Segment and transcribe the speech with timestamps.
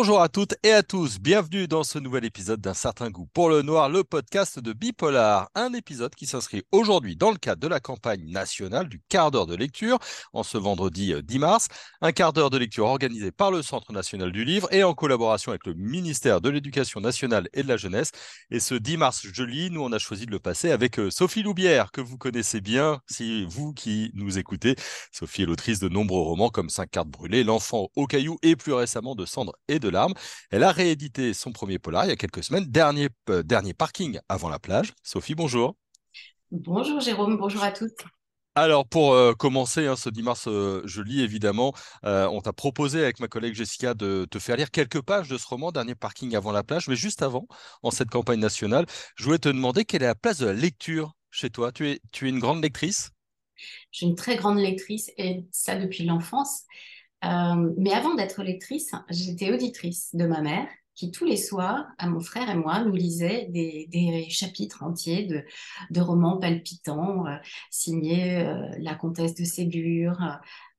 [0.00, 3.48] Bonjour à toutes et à tous, bienvenue dans ce nouvel épisode d'un certain goût pour
[3.48, 5.50] le noir, le podcast de Bipolar.
[5.56, 9.46] Un épisode qui s'inscrit aujourd'hui dans le cadre de la campagne nationale du quart d'heure
[9.46, 9.98] de lecture
[10.32, 11.66] en ce vendredi 10 euh, mars.
[12.00, 15.50] Un quart d'heure de lecture organisé par le Centre national du livre et en collaboration
[15.50, 18.12] avec le ministère de l'Éducation nationale et de la jeunesse.
[18.52, 21.42] Et ce 10 mars, je nous on a choisi de le passer avec euh, Sophie
[21.42, 24.76] Loubière, que vous connaissez bien si vous qui nous écoutez.
[25.10, 28.74] Sophie est l'autrice de nombreux romans comme Cinq cartes brûlées, L'enfant au caillou et plus
[28.74, 30.14] récemment de Cendres et de larmes.
[30.50, 34.18] Elle a réédité son premier polar il y a quelques semaines, dernier, euh, dernier parking
[34.28, 34.92] avant la plage.
[35.02, 35.76] Sophie, bonjour.
[36.50, 38.04] Bonjour Jérôme, bonjour à toutes.
[38.54, 43.02] Alors pour euh, commencer, hein, ce 10 mars, euh, je lis évidemment, on t'a proposé
[43.02, 46.34] avec ma collègue Jessica de te faire lire quelques pages de ce roman, Dernier parking
[46.34, 47.46] avant la plage, mais juste avant,
[47.82, 51.12] en cette campagne nationale, je voulais te demander quelle est la place de la lecture
[51.30, 51.70] chez toi.
[51.72, 53.10] Tu es, tu es une grande lectrice?
[53.90, 56.64] Je suis une très grande lectrice et ça depuis l'enfance.
[57.24, 62.08] Euh, mais avant d'être lectrice, j'étais auditrice de ma mère qui tous les soirs, à
[62.08, 65.44] mon frère et moi, nous lisait des, chapitres entiers de,
[65.90, 67.36] de romans palpitants euh,
[67.70, 70.18] signés euh, La Comtesse de Ségur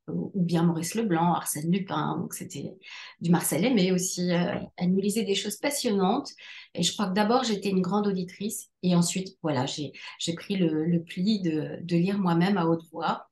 [0.10, 2.18] ou bien Maurice Leblanc, Arsène Lupin.
[2.18, 2.76] Donc c'était
[3.22, 4.30] du Marcel Aimé aussi.
[4.30, 6.32] elle nous lisait des choses passionnantes.
[6.74, 10.84] Et je crois que d'abord j'étais une grande auditrice et ensuite voilà j'ai pris le,
[10.86, 13.29] le pli de, de lire moi-même à haute voix.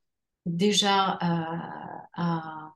[0.48, 2.68] Déjà à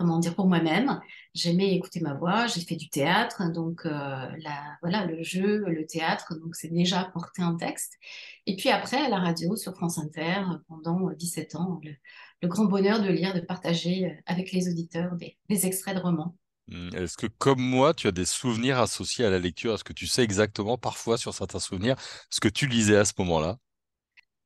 [0.00, 0.98] comment dire, pour moi-même.
[1.34, 5.86] J'aimais écouter ma voix, j'ai fait du théâtre, donc euh, la, voilà, le jeu, le
[5.86, 7.98] théâtre, donc c'est déjà porter un texte.
[8.46, 13.02] Et puis après, à la radio, sur France Inter, pendant 17 ans, le, grand bonheur
[13.02, 16.34] de lire, de partager avec les auditeurs des, extraits de romans.
[16.68, 19.74] Mmh, est-ce que, comme moi, tu as des souvenirs associés à la lecture?
[19.74, 21.96] Est-ce que tu sais exactement, parfois, sur certains souvenirs,
[22.30, 23.58] ce que tu lisais à ce moment-là?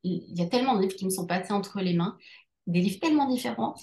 [0.02, 2.18] Il y a tellement de livres qui me sont passés entre les mains,
[2.66, 3.74] des livres tellement différents.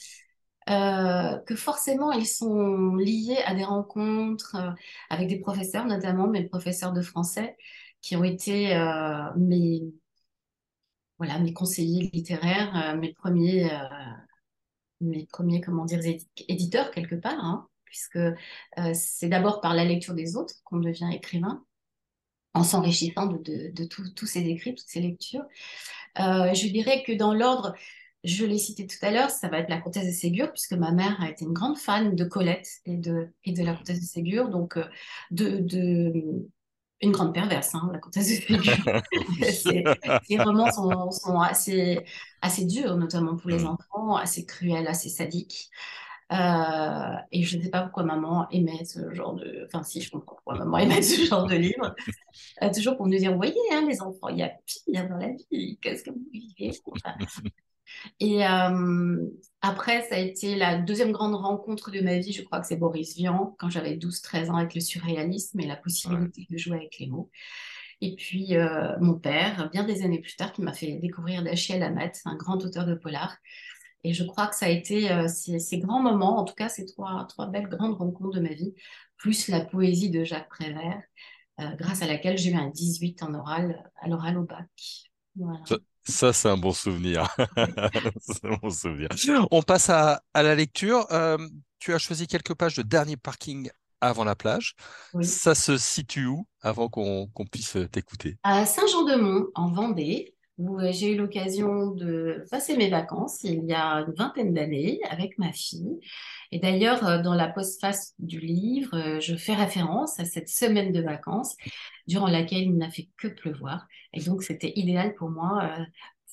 [0.69, 4.71] Euh, que forcément ils sont liés à des rencontres euh,
[5.09, 7.57] avec des professeurs, notamment mes professeurs de français,
[8.01, 9.81] qui ont été euh, mes,
[11.17, 13.69] voilà, mes conseillers littéraires, mes premiers,
[15.01, 15.99] mes premiers comment dire,
[16.47, 18.19] éditeurs quelque part, hein, puisque
[18.93, 21.63] c'est d'abord par la lecture des autres qu'on devient écrivain
[22.53, 25.45] en s'enrichissant de, de, de tous ces écrits, toutes ces lectures.
[26.17, 27.75] je dirais que dans l'ordre,
[28.23, 30.91] je l'ai cité tout à l'heure, ça va être la comtesse de Ségur, puisque ma
[30.91, 34.05] mère a été une grande fan de Colette et de, et de la comtesse de
[34.05, 34.85] Ségur, donc euh,
[35.31, 36.13] de, de
[37.01, 38.61] une grande perverse, hein, la comtesse de Ségur.
[40.23, 41.99] ces, romans sont, sont, assez,
[42.41, 43.67] assez durs, notamment pour les mm.
[43.67, 45.69] enfants, assez cruels, assez sadiques.
[46.31, 49.65] Euh, et je ne sais pas pourquoi maman aimait ce genre de...
[49.65, 51.93] Enfin, si, je comprends pourquoi maman aimait ce genre de livre.
[52.61, 55.17] Euh, toujours pour nous dire, vous voyez, hein, les enfants, il y a pire dans
[55.17, 56.71] la vie, qu'est-ce que vous vivez
[58.19, 59.25] et euh,
[59.61, 62.77] après, ça a été la deuxième grande rencontre de ma vie, je crois que c'est
[62.77, 66.97] Boris Vian, quand j'avais 12-13 ans avec le surréalisme et la possibilité de jouer avec
[66.99, 67.29] les mots.
[68.01, 71.83] Et puis euh, mon père, bien des années plus tard, qui m'a fait découvrir Dachiel
[71.83, 73.37] Amat, un grand auteur de polar.
[74.03, 76.85] Et je crois que ça a été euh, ces, grands moments, en tout cas ces
[76.85, 78.73] trois, trois belles grandes rencontres de ma vie,
[79.17, 81.01] plus la poésie de Jacques Prévert,
[81.77, 84.65] grâce à laquelle j'ai eu un 18 en oral, à l'oral au bac.
[85.35, 85.59] Voilà.
[85.65, 87.27] Ça, c'est un bon souvenir.
[88.21, 89.09] c'est un bon souvenir.
[89.51, 91.05] On passe à, la lecture.
[91.11, 91.37] Euh,
[91.79, 93.69] tu as choisi quelques pages de dernier parking
[94.01, 94.75] avant la plage.
[95.21, 98.37] Ça se situe où avant qu'on puisse t'écouter?
[98.43, 103.73] À Saint-Jean-de-Mont, en Vendée, où euh, j'ai eu l'occasion de passer mes vacances il y
[103.73, 105.99] a une vingtaine d'années avec ma fille.
[106.51, 111.01] Et d'ailleurs, euh, dans la postface du livre, je fais référence à cette semaine de
[111.01, 111.55] vacances
[112.07, 113.87] durant laquelle il n'a fait que pleuvoir.
[114.13, 115.83] Et donc, c'était idéal pour moi euh,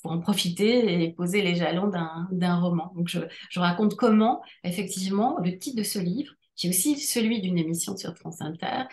[0.03, 2.93] pour en profiter et poser les jalons d'un roman.
[2.94, 3.21] Donc, je,
[3.59, 8.17] raconte comment, effectivement, le titre de ce livre, qui est aussi celui d'une émission sur
[8.17, 8.84] France Inter,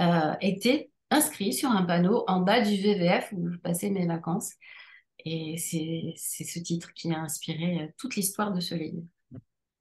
[0.00, 4.54] euh, était inscrit sur un panneau en bas du VVF où je passais mes vacances.
[5.24, 9.02] Et c'est ce titre qui a inspiré euh, toute l'histoire de ce livre.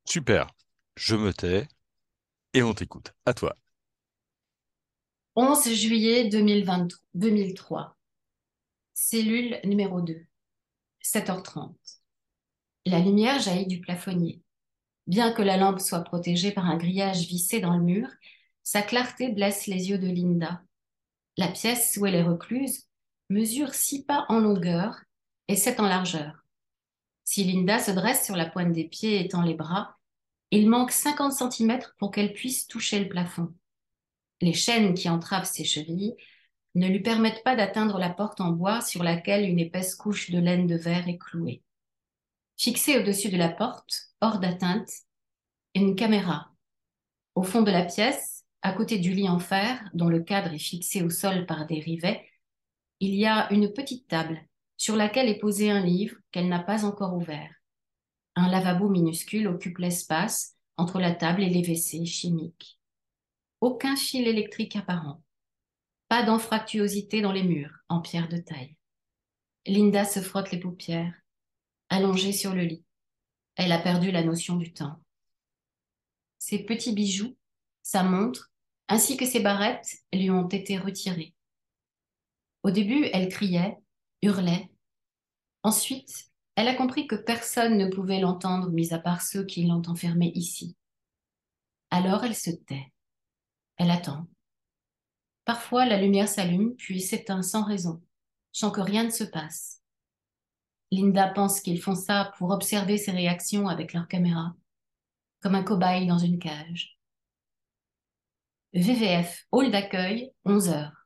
[0.06, 0.47] Super.
[0.95, 1.68] Je me tais
[2.53, 3.13] et on t'écoute.
[3.25, 3.56] À toi.
[5.36, 7.95] 11 juillet 2003.
[8.94, 10.25] Cellule numéro 2.
[11.03, 11.74] 7h30.
[12.85, 14.42] La lumière jaillit du plafonnier.
[15.07, 18.09] Bien que la lampe soit protégée par un grillage vissé dans le mur,
[18.63, 20.62] sa clarté blesse les yeux de Linda.
[21.38, 22.88] La pièce où elle est recluse
[23.30, 25.00] mesure six pas en longueur
[25.49, 26.45] et sept en largeur.
[27.25, 29.97] Si Linda se dresse sur la pointe des pieds et tend les bras,
[30.51, 33.53] il manque 50 cm pour qu'elle puisse toucher le plafond.
[34.41, 36.15] Les chaînes qui entravent ses chevilles
[36.75, 40.37] ne lui permettent pas d'atteindre la porte en bois sur laquelle une épaisse couche de
[40.37, 41.63] laine de verre est clouée.
[42.55, 44.91] Fixée au-dessus de la porte, hors d'atteinte,
[45.73, 46.51] une caméra.
[47.33, 50.59] Au fond de la pièce, à côté du lit en fer, dont le cadre est
[50.59, 52.23] fixé au sol par des rivets,
[52.99, 54.45] il y a une petite table
[54.79, 57.53] sur laquelle est posé un livre qu'elle n'a pas encore ouvert.
[58.35, 62.79] Un lavabo minuscule occupe l'espace entre la table et les WC chimiques.
[63.59, 65.21] Aucun fil électrique apparent.
[66.07, 68.77] Pas d'anfractuosité dans les murs, en pierre de taille.
[69.67, 71.13] Linda se frotte les paupières,
[71.89, 72.85] allongée sur le lit.
[73.57, 75.03] Elle a perdu la notion du temps.
[76.37, 77.35] Ses petits bijoux,
[77.83, 78.49] sa montre,
[78.87, 81.33] ainsi que ses barrettes lui ont été retirés.
[82.63, 83.77] Au début, elle criait,
[84.21, 84.69] hurlait.
[85.63, 89.81] Ensuite, elle a compris que personne ne pouvait l'entendre, mis à part ceux qui l'ont
[89.88, 90.75] enfermée ici.
[91.89, 92.92] Alors elle se tait.
[93.77, 94.27] Elle attend.
[95.45, 98.01] Parfois, la lumière s'allume, puis s'éteint sans raison,
[98.51, 99.81] sans que rien ne se passe.
[100.92, 104.56] Linda pense qu'ils font ça pour observer ses réactions avec leur caméra,
[105.42, 107.00] comme un cobaye dans une cage.
[108.74, 110.98] VVF, hall d'accueil, 11 heures.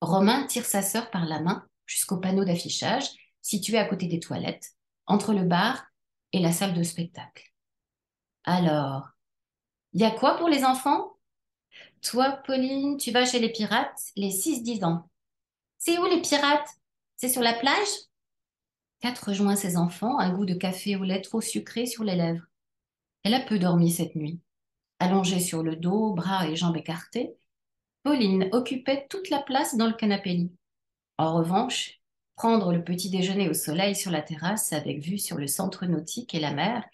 [0.00, 3.08] Romain tire sa sœur par la main jusqu'au panneau d'affichage
[3.42, 4.72] situé à côté des toilettes,
[5.06, 5.86] entre le bar
[6.32, 7.52] et la salle de spectacle.
[8.44, 9.10] Alors,
[9.92, 11.16] il y a quoi pour les enfants?
[12.02, 15.08] Toi, Pauline, tu vas chez les pirates, les 6-10 ans.
[15.78, 16.68] C'est où les pirates?
[17.16, 17.88] C'est sur la plage?
[19.00, 22.46] Kat rejoint ses enfants, un goût de café au lait trop sucré sur les lèvres.
[23.22, 24.40] Elle a peu dormi cette nuit.
[24.98, 27.36] Allongée sur le dos, bras et jambes écartés,
[28.06, 30.52] Pauline occupait toute la place dans le canapé lit.
[31.18, 32.00] En revanche,
[32.36, 36.32] prendre le petit déjeuner au soleil sur la terrasse avec vue sur le centre nautique
[36.32, 36.84] et la mer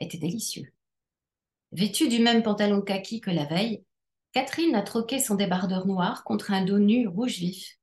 [0.00, 0.72] était délicieux.
[1.70, 3.84] Vêtue du même pantalon kaki que la veille,
[4.32, 7.78] Catherine a troqué son débardeur noir contre un dos nu rouge vif.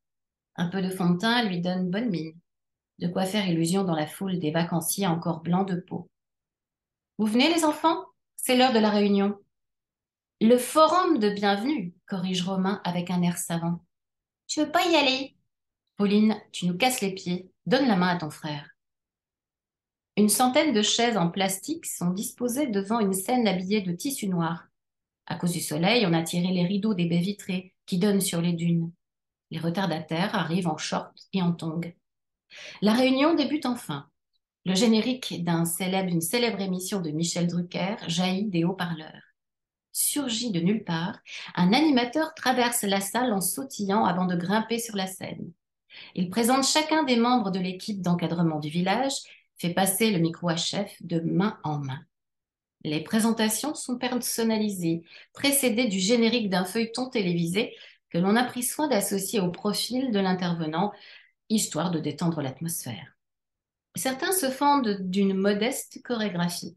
[0.57, 2.38] Un peu de fond de teint lui donne bonne mine.
[3.00, 6.09] De quoi faire illusion dans la foule des vacanciers encore blancs de peau.
[7.18, 8.03] Vous venez les enfants?
[8.35, 9.39] C'est l'heure de la réunion.
[10.44, 13.80] Le forum de bienvenue, corrige Romain avec un air savant.
[14.50, 15.38] Je veux pas y aller?
[15.95, 17.50] Pauline, tu nous casses les pieds.
[17.66, 18.68] Donne la main à ton frère.
[20.18, 24.66] Une centaine de chaises en plastique sont disposées devant une scène habillée de tissu noir.
[25.28, 28.42] À cause du soleil, on a tiré les rideaux des baies vitrées qui donnent sur
[28.42, 28.92] les dunes.
[29.50, 31.94] Les retardataires arrivent en short et en tongs.
[32.81, 34.10] La réunion débute enfin.
[34.66, 39.32] Le générique d'une célèbre, célèbre émission de Michel Drucker jaillit des haut-parleurs
[39.94, 41.19] surgit de nulle part,
[41.56, 45.51] un animateur traverse la salle en sautillant avant de grimper sur la scène.
[46.16, 49.13] Il présente chacun des membres de l'équipe d'encadrement du village,
[49.57, 52.01] fait passer le micro à chef de main en main.
[52.84, 57.74] Les présentations sont personnalisées, précédées du générique d'un feuilleton télévisé
[58.10, 60.92] que l'on a pris soin d'associer au profil de l'intervenant,
[61.50, 63.16] histoire de détendre l'atmosphère.
[63.95, 66.75] Certains se fendent d'une modeste chorégraphie.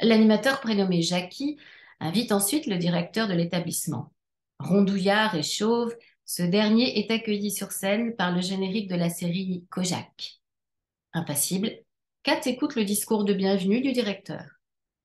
[0.00, 1.56] L'animateur prénommé Jackie
[2.02, 4.12] invite ensuite le directeur de l'établissement.
[4.58, 5.94] Rondouillard et chauve,
[6.24, 10.40] ce dernier est accueilli sur scène par le générique de la série Kojak.
[11.12, 11.70] Impassible,
[12.24, 14.44] Kat écoute le discours de bienvenue du directeur.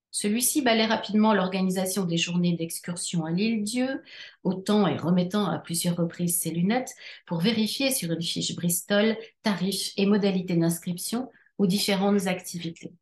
[0.10, 4.02] Celui-ci balaie rapidement l'organisation des journées d'excursion à l'île Dieu,
[4.44, 6.96] autant et remettant à plusieurs reprises ses lunettes
[7.28, 12.94] pour vérifier sur une fiche Bristol tarifs et modalités d'inscription aux différentes activités.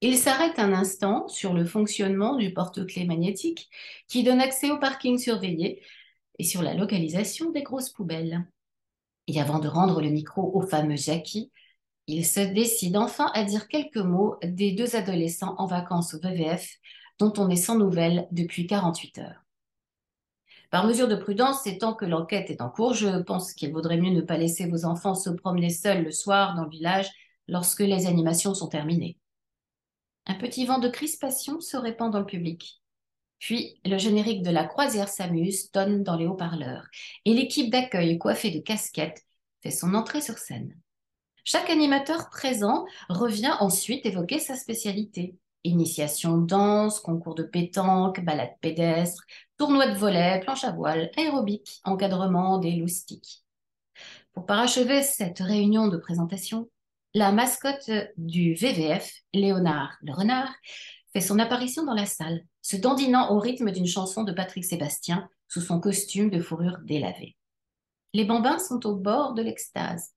[0.00, 3.68] Il s'arrête un instant sur le fonctionnement du porte-clés magnétique
[4.06, 5.82] qui donne accès au parking surveillé
[6.38, 8.46] et sur la localisation des grosses poubelles.
[9.26, 11.50] Et avant de rendre le micro au fameux Jackie,
[12.06, 16.78] il se décide enfin à dire quelques mots des deux adolescents en vacances au VVF
[17.18, 19.44] dont on est sans nouvelles depuis 48 heures.
[20.70, 23.96] Par mesure de prudence, et tant que l'enquête est en cours, je pense qu'il vaudrait
[23.96, 27.10] mieux ne pas laisser vos enfants se promener seuls le soir dans le village
[27.48, 29.18] lorsque les animations sont terminées.
[30.28, 32.82] Un petit vent de crispation se répand dans le public.
[33.38, 36.86] Puis le générique de la croisière s'amuse tonne dans les haut-parleurs
[37.24, 39.24] et l'équipe d'accueil coiffée de casquettes
[39.62, 40.76] fait son entrée sur scène.
[41.44, 45.36] Chaque animateur présent revient ensuite évoquer sa spécialité.
[45.64, 49.24] Initiation danse, concours de pétanque, balade pédestre,
[49.56, 53.44] tournoi de volet, planche à voile, aérobic, encadrement des loustiques.
[54.34, 56.68] Pour parachever cette réunion de présentation,
[57.18, 60.54] la mascotte du VVF, Léonard le renard,
[61.12, 65.28] fait son apparition dans la salle, se dandinant au rythme d'une chanson de Patrick Sébastien
[65.48, 67.36] sous son costume de fourrure délavée.
[68.14, 70.12] Les bambins sont au bord de l'extase.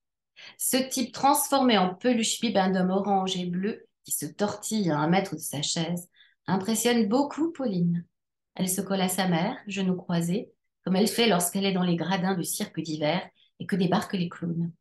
[0.60, 5.08] Ce type transformé en peluche bibin d'homme orange et bleu qui se tortille à un
[5.08, 6.08] mètre de sa chaise
[6.46, 8.06] impressionne beaucoup Pauline.
[8.54, 10.52] Elle se colle à sa mère, genoux croisés,
[10.84, 13.28] comme elle fait lorsqu'elle est dans les gradins du cirque d'hiver
[13.60, 14.72] et que débarquent les clowns.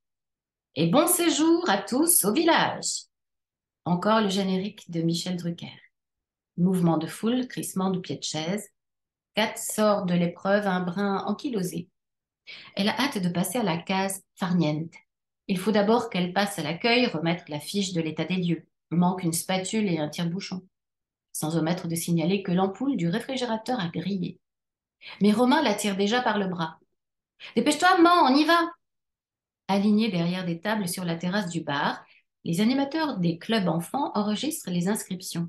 [0.76, 3.06] Et bon séjour à tous au village.
[3.84, 5.76] Encore le générique de Michel Drucker.
[6.58, 8.68] Mouvement de foule, crissement de pieds de chaise.
[9.34, 11.88] Kat sort de l'épreuve un brin ankylosé.
[12.76, 14.94] Elle a hâte de passer à la case farniente.
[15.48, 18.68] Il faut d'abord qu'elle passe à l'accueil remettre la fiche de l'état des lieux.
[18.92, 20.64] Manque une spatule et un tire-bouchon.
[21.32, 24.38] Sans omettre de signaler que l'ampoule du réfrigérateur a grillé.
[25.20, 26.78] Mais Romain la tire déjà par le bras.
[27.56, 28.70] Dépêche-toi, maman, on y va
[29.70, 32.04] Alignés derrière des tables sur la terrasse du bar,
[32.42, 35.48] les animateurs des clubs enfants enregistrent les inscriptions.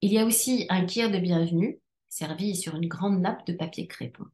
[0.00, 3.88] Il y a aussi un kir de bienvenue, servi sur une grande nappe de papier
[3.88, 4.26] crépon.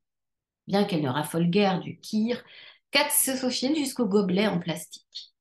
[0.66, 2.44] Bien qu'elle ne raffole guère du kir,
[2.90, 5.32] Kat se faufile jusqu'au gobelet en plastique.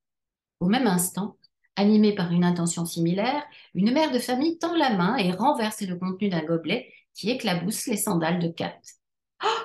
[0.61, 1.35] Au même instant,
[1.75, 5.97] animée par une intention similaire, une mère de famille tend la main et renverse le
[5.97, 8.79] contenu d'un gobelet qui éclabousse les sandales de Kat.
[9.43, 9.63] Oh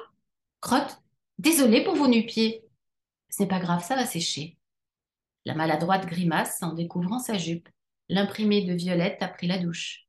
[0.61, 0.99] Crotte,
[1.39, 2.68] désolée pour vos nu-pieds.
[3.31, 4.57] Ce n'est pas grave, ça va sécher.
[5.45, 7.69] La maladroite grimace en découvrant sa jupe.
[8.09, 10.07] L'imprimé de Violette a pris la douche.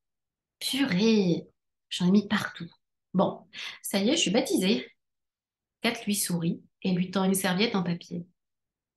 [0.60, 1.48] Purée,
[1.90, 2.70] j'en ai mis partout.
[3.14, 3.46] Bon,
[3.82, 4.88] ça y est, je suis baptisée.
[5.82, 8.26] Kat lui sourit et lui tend une serviette en papier.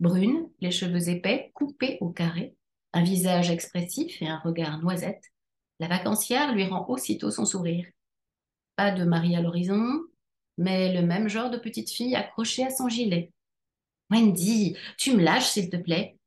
[0.00, 2.57] Brune, les cheveux épais, coupés au carré,
[2.93, 5.33] un visage expressif et un regard noisette,
[5.79, 7.87] la vacancière lui rend aussitôt son sourire.
[8.76, 10.02] Pas de mari à l'horizon,
[10.59, 13.33] mais le même genre de petite fille accrochée à son gilet.
[14.12, 16.19] Wendy, tu me lâches, s'il te plaît.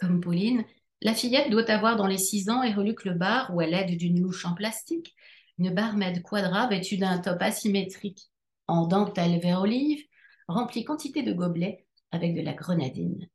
[0.00, 0.64] Comme Pauline,
[1.02, 3.98] la fillette doit avoir dans les six ans et reluque le bar où elle aide
[3.98, 5.14] d'une louche en plastique,
[5.58, 8.30] une barmaid quadra vêtue d'un top asymétrique
[8.68, 10.02] en dentelle vert olive,
[10.46, 13.28] remplie quantité de gobelets avec de la grenadine.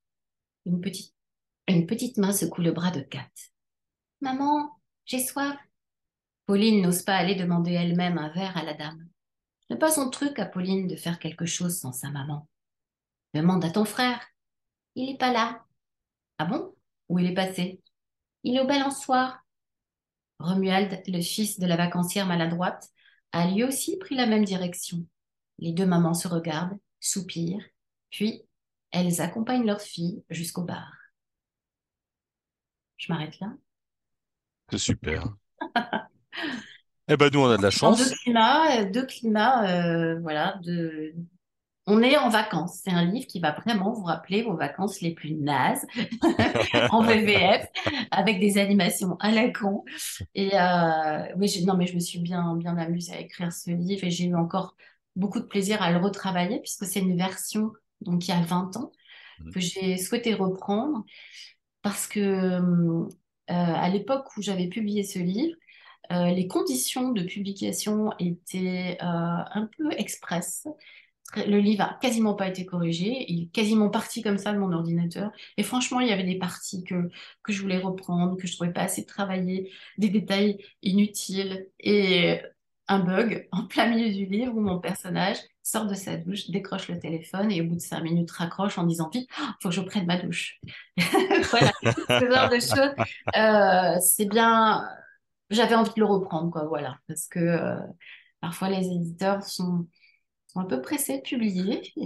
[0.66, 1.14] Une petite,
[1.68, 3.30] une petite main secoue le bras de Kat.
[4.22, 4.72] Maman,
[5.06, 5.58] j'ai soif.
[6.48, 9.08] Pauline n'ose pas aller demander elle-même un verre à la dame.
[9.70, 12.48] N'est pas son truc à Pauline de faire quelque chose sans sa maman.
[13.34, 14.22] Demande à ton frère.
[14.96, 15.66] Il n'est pas là.
[16.38, 16.76] Ah bon?
[17.10, 17.82] Où il est passé?
[18.44, 19.44] Il est au balançoire.
[20.40, 22.90] Romuald, le fils de la vacancière maladroite,
[23.32, 25.06] a lui aussi pris la même direction.
[25.60, 27.66] Les deux mamans se regardent, soupirent,
[28.10, 28.44] puis
[28.92, 30.92] elles accompagnent leur fille jusqu'au bar.
[32.98, 33.54] Je m'arrête là.
[34.70, 35.26] C'est super.
[37.08, 37.98] eh ben nous on a de la chance.
[37.98, 41.14] deux climats, deux climats, euh, voilà, de,
[41.86, 42.82] on est en vacances.
[42.84, 45.86] C'est un livre qui va vraiment vous rappeler vos vacances les plus nazes
[46.92, 47.68] en VVF
[48.12, 49.84] avec des animations à la con.
[50.34, 54.06] Et euh, oui, non, mais je me suis bien, bien amusée à écrire ce livre
[54.06, 54.76] et j'ai eu encore
[55.16, 57.72] beaucoup de plaisir à le retravailler puisque c'est une version
[58.02, 58.92] donc il y a 20 ans
[59.40, 59.52] mmh.
[59.52, 61.06] que j'ai souhaité reprendre
[61.84, 63.06] parce que euh,
[63.48, 65.56] à l'époque où j'avais publié ce livre,
[66.12, 70.68] euh, les conditions de publication étaient un peu expresses
[71.38, 74.72] le livre a quasiment pas été corrigé, il est quasiment parti comme ça de mon
[74.72, 75.32] ordinateur.
[75.58, 77.10] Et franchement, il y avait des parties que,
[77.44, 82.42] que je voulais reprendre, que je trouvais pas assez travaillées, des détails inutiles et
[82.88, 86.90] un bug en plein milieu du livre où mon personnage sort de sa douche, décroche
[86.90, 89.76] le téléphone et au bout de cinq minutes raccroche en disant vite, il faut que
[89.76, 90.60] je prenne ma douche.
[90.98, 92.94] voilà, ce genre de choses.
[93.38, 94.88] Euh, c'est bien,
[95.50, 97.80] j'avais envie de le reprendre, quoi, voilà, parce que euh,
[98.42, 99.88] parfois les éditeurs sont
[100.56, 102.06] un peu pressés de publier et,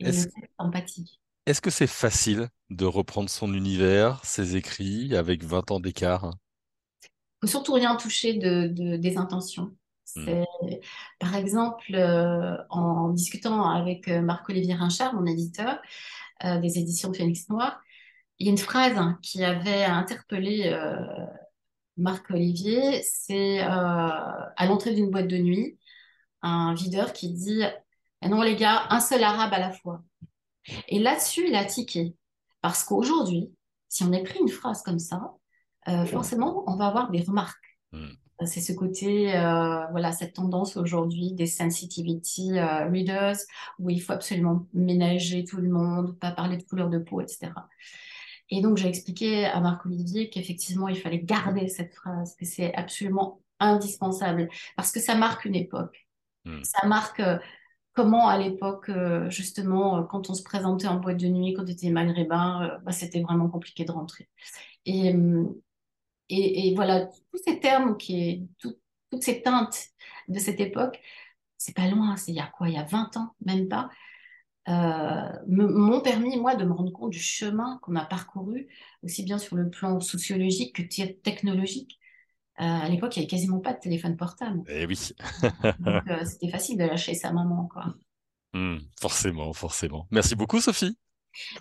[0.00, 0.28] et Est-ce...
[0.58, 1.20] empathie.
[1.46, 6.32] Est-ce que c'est facile de reprendre son univers, ses écrits, avec 20 ans d'écart?
[7.02, 7.08] Il
[7.42, 9.72] faut surtout rien toucher de, des intentions.
[10.16, 10.44] Hmm.
[11.20, 15.78] Par exemple, euh, en discutant avec euh, Marc-Olivier Rinchard, mon éditeur
[16.44, 17.80] euh, des éditions Phoenix Noir,
[18.38, 20.70] il y a une phrase qui avait interpellé
[21.96, 25.78] Marc-Olivier, c'est à l'entrée d'une boîte de nuit,
[26.46, 27.62] un videur qui dit
[28.22, 30.02] eh Non, les gars, un seul arabe à la fois.
[30.88, 32.14] Et là-dessus, il a tiqué.
[32.60, 33.52] Parce qu'aujourd'hui,
[33.88, 35.34] si on écrit une phrase comme ça,
[35.88, 37.78] euh, forcément, on va avoir des remarques.
[37.92, 38.08] Hmm.
[38.44, 43.36] C'est ce côté, euh, voilà, cette tendance aujourd'hui des sensitivity euh, readers,
[43.78, 47.52] où il faut absolument ménager tout le monde, pas parler de couleur de peau, etc.
[48.50, 53.40] Et donc, j'ai expliqué à Marc-Olivier qu'effectivement, il fallait garder cette phrase, que c'est absolument
[53.58, 56.05] indispensable, parce que ça marque une époque.
[56.46, 56.62] Hmm.
[56.62, 57.38] Ça marque euh,
[57.92, 61.64] comment à l'époque, euh, justement, euh, quand on se présentait en boîte de nuit, quand
[61.64, 64.28] on était maghrébin, bah, c'était vraiment compliqué de rentrer.
[64.86, 65.12] Et,
[66.74, 69.88] voilà, tous ces termes, qui, toutes ces teintes
[70.28, 71.00] de cette époque,
[71.58, 73.90] c'est pas loin, c'est il y a quoi, il y a 20 ans, même pas,
[75.48, 78.68] m'ont permis, moi, de me rendre compte du chemin qu'on a parcouru,
[79.02, 80.82] aussi bien sur le plan sociologique que
[81.22, 81.98] technologique.
[82.60, 84.62] Euh, à l'époque, il n'y avait quasiment pas de téléphone portable.
[84.68, 84.98] Eh oui.
[85.80, 87.94] Donc, euh, c'était facile de lâcher sa maman, quoi.
[88.54, 90.06] Hmm, forcément, forcément.
[90.10, 90.96] Merci beaucoup, Sophie.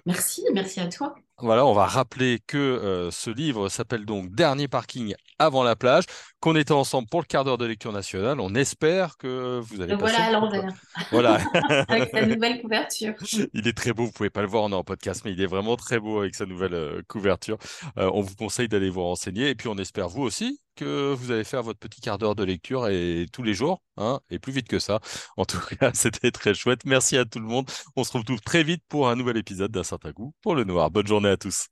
[0.06, 1.16] Merci, merci à toi.
[1.40, 6.06] Voilà, on va rappeler que euh, ce livre s'appelle donc Dernier parking avant la plage,
[6.40, 8.40] qu'on était ensemble pour le quart d'heure de lecture nationale.
[8.40, 10.74] On espère que vous allez voilà à l'envers,
[11.12, 11.40] Voilà.
[11.90, 13.16] avec sa nouvelle couverture.
[13.54, 15.42] Il est très beau, vous pouvez pas le voir, on est en podcast, mais il
[15.42, 17.58] est vraiment très beau avec sa nouvelle euh, couverture.
[17.98, 21.32] Euh, on vous conseille d'aller vous renseigner et puis on espère vous aussi que vous
[21.32, 24.52] allez faire votre petit quart d'heure de lecture et tous les jours, hein, et plus
[24.54, 25.00] vite que ça.
[25.38, 26.82] En tout cas, c'était très chouette.
[26.86, 27.70] Merci à tout le monde.
[27.96, 30.92] On se retrouve très vite pour un nouvel épisode d'un certain goût pour le noir.
[30.92, 31.68] Bonne journée à tous.